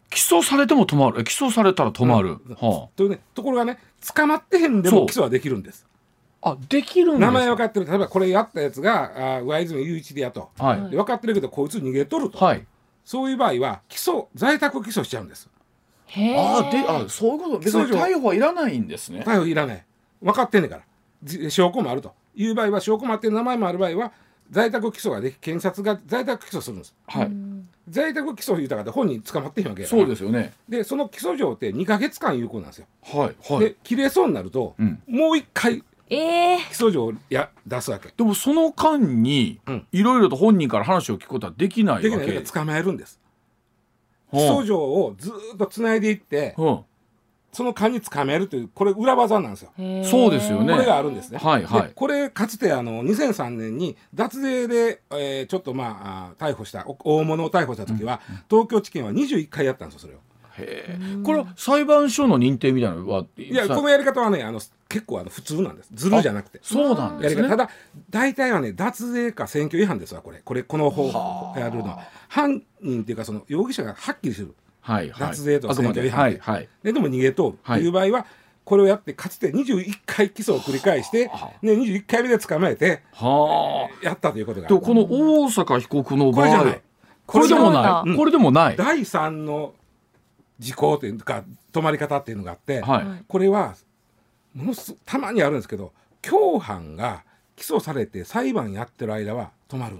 [0.09, 1.21] 起訴されても止まる。
[1.21, 2.55] え起訴されたら止まる、うん。
[2.55, 3.79] はというねところがね
[4.15, 5.87] 捕まってへんでも起訴はできるんです。
[6.41, 7.85] ああできるんです名前分かってる。
[7.85, 10.89] 例えばこれやったやつがあ上泉雄一でやと、はい。
[10.89, 12.65] で分かってるけどこいつ逃げとると、はい。
[13.05, 15.49] そういう場合は起訴在宅起訴しちゃうんです。
[16.07, 16.67] へー。
[16.67, 17.59] あであそういうこと。
[17.59, 19.23] 別に逮捕はいらないんですね。
[19.25, 19.85] 逮捕いらない。
[20.21, 20.83] 分かってんねんから。
[21.23, 22.13] じ証拠もあると。
[22.35, 24.13] いう場合は証拠もあって名前もある場合は
[24.49, 26.95] 在宅起訴ができ検察が在宅起訴するんです。
[27.07, 27.31] はい
[27.89, 30.53] 在宅起訴言うたからって本人捕まってへんわけそうですよね。
[30.67, 33.59] でその起訴状って2か月間有効なんですよ、はいはい。
[33.61, 35.01] で切れそうになると、うん。
[35.07, 36.57] もう一回えー。
[36.57, 38.09] 起訴状をや出すわけ。
[38.15, 39.87] でもその間にうん。
[39.91, 42.35] いろいろと本人から話を聞くことはできないできわけない。
[42.35, 43.19] から捕まえるんです。
[44.31, 46.83] 起はあ訴状をずーっとつないでいっては
[47.51, 49.71] その間に捕まえるというこれ裏技なんですよ。
[50.03, 50.73] そうですよね。
[50.73, 51.81] これがあるんですね、はいはい。
[51.83, 60.17] でこれかつてあの2003年に脱税で、えーちょっとまあ逮捕したお大物を逮捕した時は、東京地検は21回やったんですよそれを。
[60.57, 64.59] へえこれは裁判所の認定みたいなのはいさやこのやり方はねあの
[64.89, 65.89] 結構あの普通なんです。
[65.93, 66.59] ずるじゃなくて。
[66.61, 67.41] そうなんですね。
[67.41, 67.57] やり方。
[67.57, 67.69] ただ
[68.09, 70.41] 大体はね脱税か選挙違反ですわこれ。
[70.43, 71.99] これこの方法やるのは。
[72.27, 74.55] 犯人っていうかその容疑者がはっきりする
[74.93, 75.19] はいはい。
[75.29, 76.01] 脱税とあくまで。
[76.01, 76.69] 選挙違反はいはい。
[76.83, 78.25] ででも逃げ通るという場合は、
[78.65, 81.27] これをやってかつて21回起訴を繰り返して、
[81.61, 84.05] ね、21回目で捕まえてはあ。
[84.05, 86.81] やったということがでもこの大阪被告の場合これじゃない。
[87.25, 88.09] これでもない。
[88.09, 88.17] うん。
[88.17, 88.75] これでもない。
[88.75, 89.73] 第3の
[90.59, 93.23] 時効というか止まり方っていうのがあって、はい。
[93.27, 93.75] これは
[94.53, 97.23] ものすたまにあるんですけど共犯が
[97.55, 99.97] 起訴されて裁判やってる間は止まる、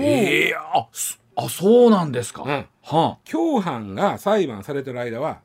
[0.00, 2.42] ええあそあそうなんですか。
[2.42, 2.66] うん。
[2.82, 5.40] は共犯が裁判されてる間は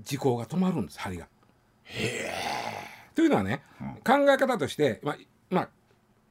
[0.00, 1.26] 時効が止まるんです針が。
[3.14, 3.62] というのはね、
[4.04, 5.16] 考え方としてまあ
[5.50, 5.68] まあ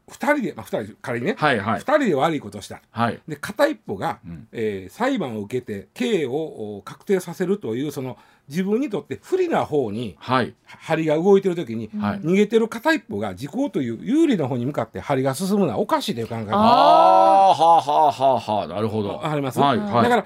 [0.10, 1.80] 2人で、まあ、2人仮にね、あはいはい。
[1.80, 2.82] 2人で悪いことをした。
[2.90, 3.22] はい。
[3.28, 4.48] で片一方が、うん。
[4.52, 10.54] えー裁判を受けて刑をお確定させるというその自分にとって不利な方にはい。
[10.66, 12.20] 針が動いてる時に、はい。
[12.20, 16.58] 逃げてる片一方が時効という有利な方に向かって針が進むのはおかしいという考え方。
[16.58, 18.68] ああはあはあはあはあ。
[18.68, 19.10] なるほど。
[19.10, 20.04] わかります、はいはい。
[20.04, 20.26] だから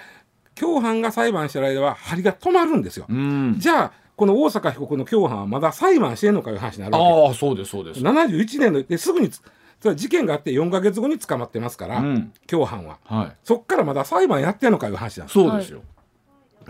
[0.56, 3.56] 共犯が裁判してる間は針が止まるんですよ、うん。
[3.60, 8.01] じゃあこの大阪被告の共犯はまだ裁判してんのかいう話になるわああそうですそうです。
[8.01, 12.32] け71年のですぐに事件があって4か月後に捕まってますから、うん。
[12.47, 12.97] 共犯は。
[13.04, 13.36] はい。
[13.43, 15.34] そっからまだ裁判やってんのかいう話なんです。
[15.34, 15.82] そうですよ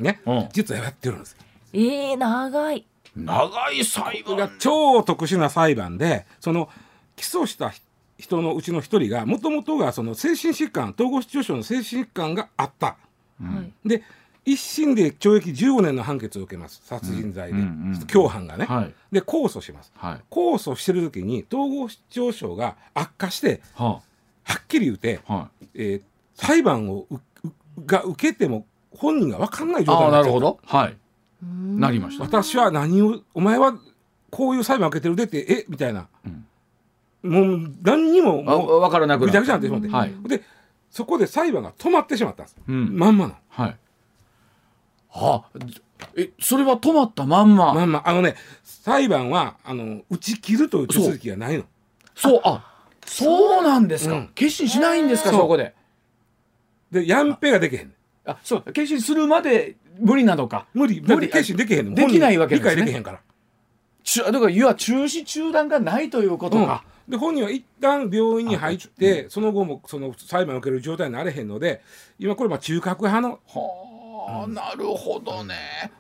[0.02, 0.50] ね、うん。
[0.52, 1.38] 実はやってるんです
[1.74, 2.86] えー、長い。
[3.16, 6.70] 長い裁これが判超特殊な裁判でその
[7.16, 7.74] 起訴した
[8.18, 12.88] 人のうちの一人がもともとがその精神疾患統合失調症の精神疾患があった。
[12.88, 12.96] は
[13.86, 13.88] い。
[13.88, 14.04] で
[14.46, 16.82] 一審で懲役15年の判決を受けます。
[16.86, 18.94] 殺人罪で、うんうんうん共犯がね、はい。
[19.12, 19.92] で控訴します。
[19.96, 20.22] はい。
[20.30, 24.02] 控訴してる時に統合失調症が悪化しては
[24.44, 26.02] はっきり言うて、あはえー
[26.36, 27.52] 裁判をうう
[27.86, 28.66] が受けても
[28.98, 30.60] 本人が分かんないい状態になっちゃったど。
[30.66, 30.98] はい。
[31.44, 32.24] ななりました。
[32.24, 33.78] 私は何をお前は
[34.30, 36.08] こういう裁判受けてるでってえみたいな、
[37.24, 40.30] もう何にもあもう分からなくなぐちゃぐちゃになってしまって、はい。
[40.30, 40.44] で
[40.90, 42.98] そこで裁判が止まってしまったんです、うん。
[42.98, 43.40] まんまなの。
[43.50, 43.78] はい。
[45.10, 45.60] はあ
[46.18, 47.74] えそれは止まったまんま。
[47.74, 48.04] まんま。
[48.06, 51.64] あのね裁判はあの打ち切るという手続きがないの。
[52.16, 52.42] そう。
[52.44, 52.72] あ
[53.06, 53.64] そう。
[53.64, 54.16] なんですか。
[54.16, 54.32] うん。
[54.36, 55.74] 決心しないんですかそこで。
[56.92, 57.94] でやんぺができへん
[58.26, 60.68] あそう決心するまで無理なのか。
[60.74, 61.96] 無理無理決心できへんの。
[61.96, 62.72] できないわけですね。
[62.72, 63.20] 理解できへんから。
[64.04, 67.12] ちゅだから要は中止中断がないということか、うん。
[67.12, 71.82] で本人は一旦病院に入ってその後もその裁判を受ける状態になれへんので
[72.20, 73.40] 今これまあ中核派の。
[73.48, 75.56] はあ、なるほどね。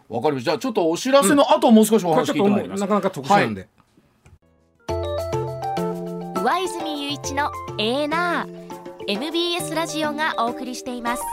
[0.09, 0.51] わかりました。
[0.51, 3.67] じゃあちょっとお知らせの後、もう少しお話聞いこれちょっともてまいますなかなか特殊なんで、
[6.43, 8.64] 上泉雄一のエーナー
[9.08, 11.24] MBS ラジオがお送りしています。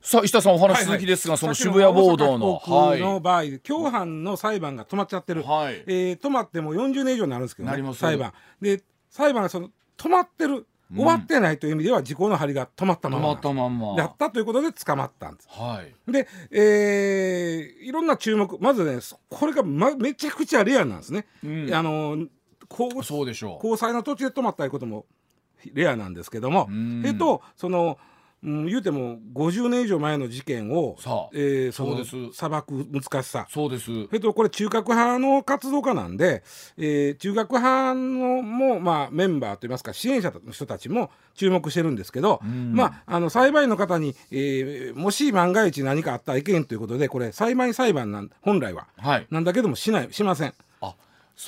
[0.00, 5.82] さあ石田さんお話続きですが、その渋谷暴動のの場合、共犯の裁判が止まっちゃってる、はい。
[5.86, 7.98] えー止まっても40年以上になるんですけど、ね、なります。
[7.98, 8.32] 裁判。
[8.60, 13.30] で裁判がその止まってる終わってないという意味では時効の針が止まったまま。
[13.30, 13.94] 止まったまんま。
[13.96, 15.48] やったということで捕まったんです。
[15.50, 16.12] はい。
[16.12, 21.26] で、えーいろんな注目まずねこれが、ま、めちゃくちゃレアなんですね。
[21.42, 21.74] うん。
[21.74, 22.28] あの交
[23.02, 23.66] そうでしょう。
[23.66, 25.06] 交際の途中で止まったいうことも
[25.74, 27.02] レアなんですけども、うん。
[27.06, 27.98] えっとその、
[28.42, 32.36] うん、言うても50年以上前の事件をさあえーそのそうです。
[32.36, 33.46] 裁く難しさ。
[33.48, 33.90] そうです。
[34.12, 36.42] えっと、これ中核派の活動家なんで、
[36.76, 42.72] えー中核派のも、まあ、メンバーといいますか支援者の人たちも注目してるんですけど、ん。
[42.74, 48.88] まあ、あの裁判員の方に、えーもし万が一何かあったら意見ということでこれ裁判員裁判なん本来は。
[48.96, 49.26] はい。
[49.30, 50.54] なんだけどもしないしません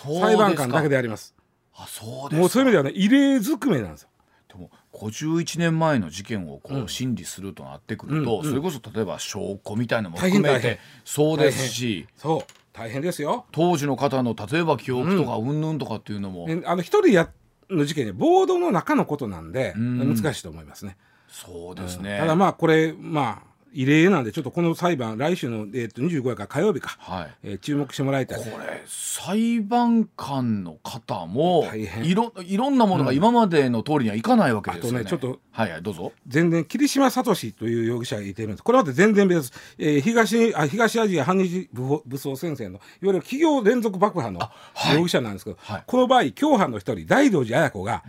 [0.03, 1.35] 裁判官だけであります。
[1.75, 2.37] あそうですか。
[2.37, 4.09] もうそういう意味ではね異例ずくめなんですよ。
[4.49, 8.51] でも51年前の事件をこう審理するとなってくると、うんうん。
[8.51, 12.07] それこそ例えば証拠みたいなのも含めてそうですし。
[12.17, 12.53] そう。
[12.73, 13.47] 大変ですよ。
[13.53, 17.31] 当時の方の例えば記憶とかうんぬんとかっていうのも、ねあの一人や
[17.71, 19.99] の事件でボードの中のことなんでん。
[19.99, 20.97] 難しいと思いますね。
[21.29, 27.31] そうですね、ただまあこれまあ異例なんでちょっとこの裁判来週の、えー、と25日から火曜日か、はい。
[27.43, 28.39] えー注目してもらいたい。
[28.39, 32.05] これ裁判官の方も大変。
[32.05, 34.99] いろいろんなものが今までの通りにはいかないわけあですよね。
[34.99, 36.13] とねちょっとはいはいどうぞ。
[36.27, 38.63] 全然霧島聡という容疑者がいてるんです。
[38.63, 39.51] これまで全然別。
[39.79, 44.53] えー東あ東アジア反日武装武装戦線のいわゆる企業連続爆破のは
[44.93, 44.95] い。
[44.95, 45.83] 容疑者なんですけど、はい。
[45.87, 48.05] この場合共犯の一人大道寺綾子が、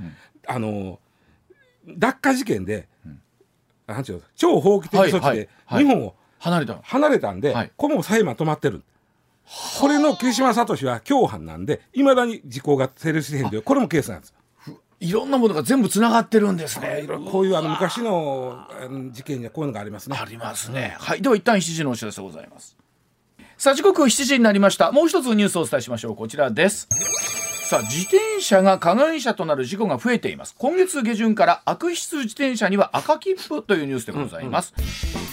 [0.47, 0.99] あの
[1.87, 2.87] 脱火事件で、
[3.87, 6.79] なんていうの超法規的措置はいではい日本を離れた。
[6.83, 8.83] 離れたんで、はいこれも裁判止まってる。
[9.79, 14.33] これの霧島聡は共犯なんでいまだに時効が成立してへんというこれもケースなんです。
[14.99, 17.05] いろんなものが全部つながってるんですね。
[17.31, 18.65] こういうあの昔の
[19.11, 20.17] 事件にはこういうのがありますね。
[20.19, 20.95] ありますね。
[20.99, 21.21] はい。
[21.21, 22.75] では一旦7時のお知らせでございます。
[23.57, 24.91] さあ時刻7時になりました。
[24.91, 26.15] もう一つニュースをお伝えしましょう。
[26.15, 26.87] こちらです。
[27.65, 30.53] さあ自転車が加害者となる事故が増えています。
[30.59, 34.75] 今月下旬から悪質自転車には赤切符というニュースでございます、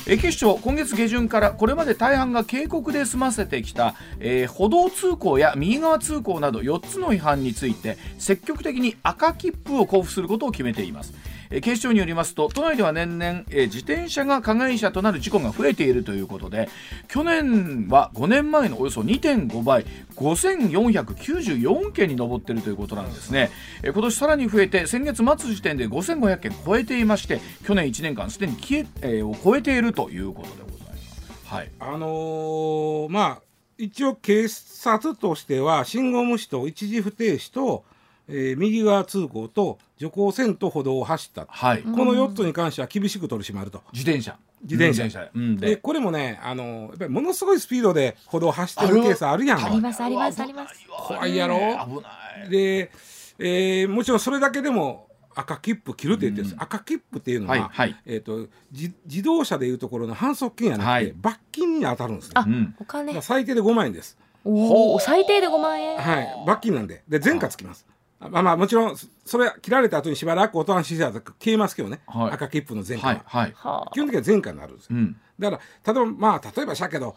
[0.08, 11.12] え警視庁今月下旬からこれまで大半が警告で済ませてきた、えー歩道通行や右側通行など4つの違反について積極的に赤切符を交付することを決めています
[11.54, 16.68] え警視庁によりますと都内では年々、え自転車が加害者となる事故が増えているということで
[17.08, 19.84] 去年は5年前のおよそ2.5倍
[20.16, 23.50] 5494件に上っているということなんですね、
[23.82, 31.44] えー今年さらに増えて先月末時点で5500件超えていまして去年1年間すでに消え、えを超えているということでございます。
[31.44, 31.70] はい。
[31.78, 33.42] あのーまあ
[33.78, 37.84] 一応警察としては信号無視と一時不停止と、
[38.28, 43.84] えー右側通行と徐行線と歩道を走った、はい、この4つに関しては厳しく取り締まると。
[43.92, 44.36] 自転車。
[44.64, 45.30] 自転車。
[45.32, 45.76] うん、でで。
[45.76, 49.64] これもね、あのーやっぱりものすごいスピードで歩道を走ってるケースあるやん。
[49.64, 50.74] ありますありますあります。
[50.88, 51.56] 怖いやろ？
[51.56, 52.50] 危ない。
[52.50, 52.90] で、
[53.38, 57.96] えーもちろんそれだけでも赤切符切るって言ってるんです、赤切符っていうのは、はいはい。
[58.04, 62.32] えー、と自自動車でいうところの反則金やなくて、はい罰金に当たるんですね。
[62.34, 62.74] あうん。
[62.80, 63.12] お金。
[63.12, 64.18] まあ最低で5万円です。
[64.44, 65.96] おお最低で5万円。
[65.98, 67.86] はい、罰金なんで、で、前科つきます。
[68.30, 72.32] まあまあ、もちろん、そそれ切られた後にしばらくおとなしいしたら消えますけどね、はい。
[72.32, 73.08] 赤切符の前科。
[73.08, 73.52] は、はいはい。
[73.54, 74.96] は基本的には前科になるんですよ。
[74.96, 75.16] うん。
[75.38, 77.16] だから、例えば、まあ、例えばしたけど、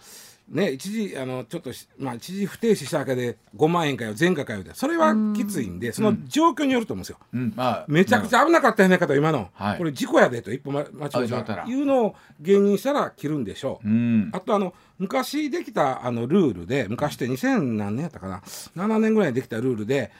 [0.50, 7.18] ね、一時、あの、ちょっとし、まあ、一時不停止しただけで5万円かよ、前科かよで、それはきついんで、その状況によると思うんですよ。
[7.34, 7.54] うん。
[7.56, 9.78] まあめちゃくちゃ危なかったよねかと、今の、はい。
[9.80, 13.88] これ事故やでと、一歩間間違あえたらいうのを芸人したら切るんでしょう。
[13.88, 14.30] うん。
[14.34, 18.44] あとあの昔できたあのルールで昔って2000何年やったかな。
[18.76, 20.12] 7年ぐらいにできたルールで、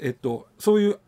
[0.00, 0.98] えっと、そういう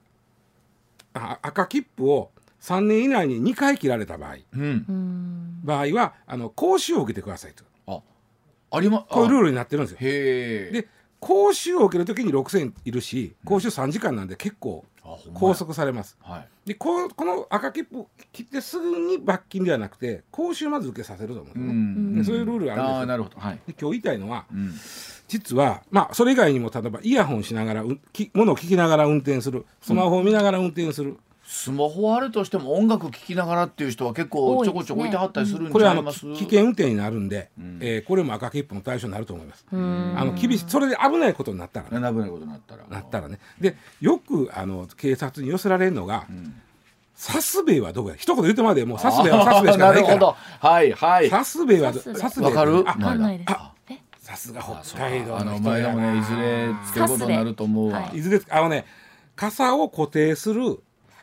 [1.14, 4.36] あ赤切符を3年以内に2回切られた場合。
[4.54, 4.62] うん。
[4.88, 5.60] うん。
[5.64, 7.64] 場合はあの講習を受けてくださいと。
[7.86, 8.00] あ
[8.76, 9.98] ありまーこういうルールになってるんですよ。
[10.00, 10.88] へえで
[11.20, 14.84] 講習を受ける時に6000いるし講習3時間なんで結構
[15.34, 16.16] 拘束されます。
[16.20, 16.48] はい。
[16.66, 21.72] でこうこの赤切符切ってすぐに罰金ではなくて講習まず受けさせると思うんですうよね。
[21.72, 22.14] ん。
[22.16, 23.06] でそういうルールがあるんですよ。
[23.06, 23.38] なるほど。
[23.38, 23.54] はい。
[23.54, 24.74] で今日言いたいのはうん。
[25.28, 31.18] 実はまあそれ以外にも例えばイヤホンしながらうき物を聞きながら運転するスマホを見ながら運転する、
[31.56, 37.78] スマホあるとしても音楽聴きながらっていう人は結構ちょこちょこいてはったりするんこれはあのちゃいますき危険運転になるんで、ん。
[37.80, 39.64] えーこれも赤切符の対象になると思います。
[39.72, 40.14] うん。
[40.18, 42.08] あの厳しいそれで危ないことになったらね。
[42.08, 42.84] 危ないことになったら。
[42.88, 43.38] なったらね。
[43.60, 46.26] でよくあの警察に寄せられるのが
[47.16, 50.26] 「サスベイはどこや?」一言言ってまでもうサスベイはサスベイしかないかあーなるほど。
[50.62, 51.30] らはいはい。
[51.30, 52.50] サスベイはサスベイ。
[52.50, 52.72] わかる？
[52.86, 53.52] あわかんないです。
[54.26, 58.00] さすが北海道あの前でもねいずれってことになると思うわ。
[58.00, 58.84] はいいずれあのね
[59.36, 60.80] 傘を固定する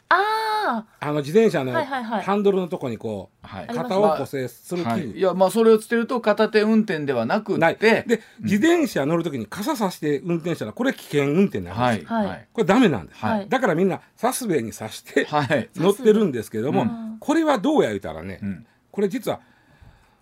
[0.10, 2.24] ああの自転車のはいはいはい。
[2.24, 3.68] ハンドルのとこにこう、はい。
[3.68, 7.78] 肩を固定する器具、はい、いやまあそれをつけると片手運転ではなくない。
[7.78, 12.24] てで自転車乗るときに傘さして運転したらこれ危険運転なんです、はい。
[12.24, 12.28] はい。
[12.28, 12.48] はい。
[12.54, 13.50] これダメなんです、はい。
[13.50, 17.18] だからみんなサスベにさしてはい、乗ってるんですけども、うん。
[17.20, 18.66] これはどうや言うたらね、うん。
[18.92, 19.42] これ実は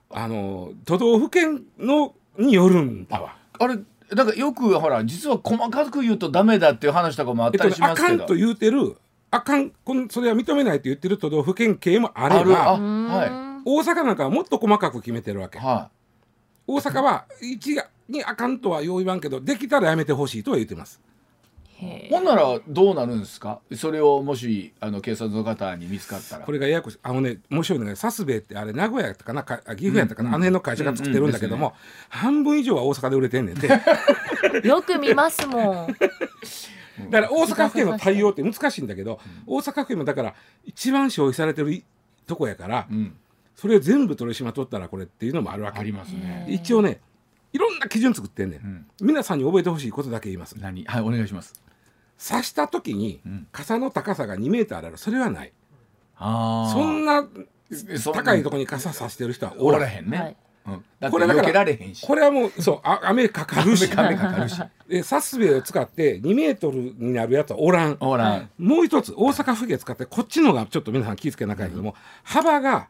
[0.09, 3.35] あの都道府県のによるんだわ。
[3.59, 3.77] あれ
[4.13, 8.97] だからよくほら実は細かく言うとダメだっていう話とかもあっえったとね、りしますけど、あかんと言うてる
[9.31, 12.51] あかんこんそれは認めないと言ってる都道府県警もあれある。
[12.51, 15.57] あばは大阪なんかはもっと細かく決めてるわけ。
[15.57, 15.89] は
[16.67, 20.99] 大阪は一がにあかんとはよう言わんけどできたらやめてほしいとは言ってます。
[22.11, 23.59] ほんならどうなるんですか？
[23.75, 26.45] それをもしあの警察の方に見つかったら。
[26.45, 26.99] これがややこしい。
[27.01, 31.73] あのね面白いのがサスベイってあれ名古屋やったかなかあ岐阜やったかな、あの辺の会社が作ってるんだけども、うん。
[32.09, 33.69] 半分以上は大阪で売れてんねんて。
[34.67, 35.95] よく見ますもん
[37.19, 41.83] ら大阪府警の対応って難しいんだけど、大阪府警もだから一番消費されてるい
[42.25, 43.17] とこやから、うん。
[43.55, 45.79] それを全部取り締まっとったらこれっていうのもあるわけ。
[45.79, 46.45] ありますね。
[46.47, 47.01] へ一応ね
[47.53, 48.87] いろんな基準作ってんねん、ん。
[49.01, 50.57] 皆さんに覚えてほしいことだけ言います。
[50.57, 50.85] 何？
[50.85, 51.61] はいお願いします。
[52.17, 53.47] 刺した時にん。
[53.51, 55.51] 傘の高さが2メーターあるそれはない。
[56.15, 56.71] あー。
[56.71, 57.27] そんな
[58.13, 59.81] 高いところに傘刺してる人はおおらへん。
[59.81, 60.37] らへんね、
[61.41, 62.05] けられへんし。
[62.05, 63.89] これはもうそうあ雨かかるし。
[63.95, 64.61] 雨かかるし。
[64.87, 67.97] でサスベイを使って2メートルになるやつはおらん。
[67.99, 72.87] おらん、もう一つ大阪府警使ってこっちのがちょっと皆さん気ぃつけなきゃいけないけども、幅が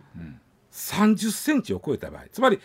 [0.72, 2.24] 30センチを超えた場合。
[2.32, 2.60] つまり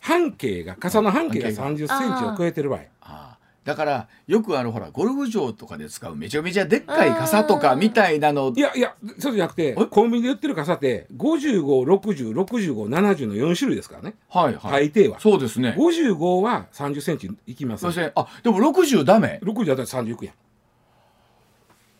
[0.00, 3.37] 半径が傘の半径が半径30センチを超えてる場合
[3.68, 8.50] だからよくあのほらゴルフ場とかで使うめちゃめちゃでっかい傘とかみたいなの。
[8.56, 14.14] いやいやそうじゃなくてコンビニで売ってる傘って55606570の4種類ですからね。
[14.30, 14.90] はいはい。
[14.90, 15.20] 大抵は。
[15.20, 15.74] そうですね。
[15.76, 17.30] 55は30センチ。
[17.46, 18.10] いきますあで
[18.48, 19.38] も60ダメ。
[19.42, 20.34] 60だったら30いくやん。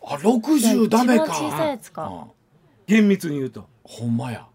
[0.05, 1.25] あ60ダメか。
[1.25, 2.07] 一番小さいやつか。
[2.07, 2.23] うん
[2.87, 3.67] 厳密に言うと。
[3.83, 4.47] ほんまや。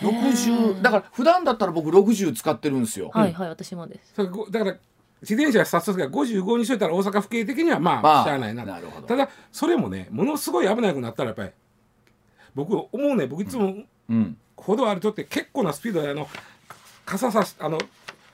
[0.00, 4.14] 60だから普段だったら僕60使ってるんですよ、はいはい私もです。
[4.16, 4.76] だから
[5.22, 8.64] 自転車が早速が55にしといたら大阪府警的にはまあ、まあしゃあないな。
[8.64, 9.06] なるほど。
[9.06, 11.50] ただそれもねものすごい危なくなったらやっぱり
[12.54, 13.74] 僕思うね僕いつも
[14.08, 14.36] うん。
[14.56, 16.28] 歩道歩いとって結構なスピードであの
[17.06, 17.78] 傘さしあの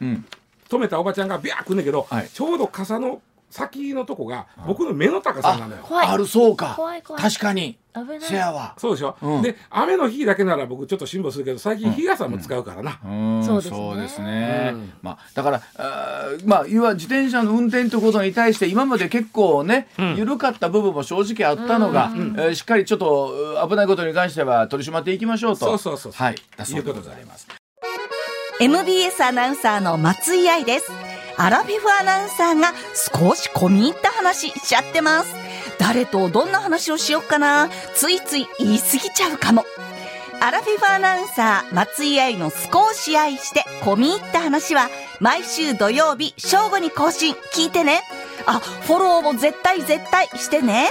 [0.01, 0.25] うん。
[0.69, 2.29] 止めたおばちゃんがビャー来んねんけど、はい。
[2.29, 3.21] ちょうど傘の
[3.57, 5.83] 先のとこが僕の目の高さなのよ。
[5.91, 6.75] あるそうか。
[6.77, 7.23] 怖い怖い。
[7.23, 7.79] 確かに。
[7.95, 8.21] 危ない。
[8.21, 8.75] せやわ。
[8.77, 9.43] そうでしょ、うん。
[9.43, 13.09] で雨の日だけなら僕ちょっと辛抱するけど最近日傘も使うからな、う
[13.41, 13.77] んそうですね。
[13.77, 14.71] そうですね。
[14.75, 14.93] うん。
[15.01, 25.67] まあ、だからあーまあいわ自転車の運転ということに対して今まで結構ね、緩かった部分も正直あったのが、えーしっかりちょっとう危ないことに関しては取り締まっていきましょうと。
[25.67, 26.37] そうそうそうはい。
[26.59, 27.49] だそうでございます。
[28.61, 31.06] MBS アナウンサーの松井愛です。
[31.39, 35.35] アラフィフアナウンサーが少し込み入った話しちゃってます。
[35.79, 39.65] 誰とどんな話をしよっかなついつい言い過ぎちゃうかも。
[40.41, 48.03] アラフィフアナウンサー松井愛の少し愛して込み入った話は毎週土曜日正午に更新聞いてね。
[48.47, 50.91] あ、フォローも絶対絶対してね。